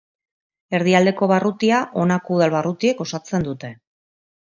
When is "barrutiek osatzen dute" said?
2.59-3.75